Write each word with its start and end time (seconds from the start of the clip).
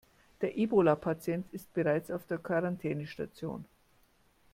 Der 0.41 0.57
Ebola-Patient 0.57 1.45
ist 1.51 1.71
bereits 1.75 2.09
auf 2.09 2.25
der 2.25 2.39
Quarantänestation. 2.39 3.65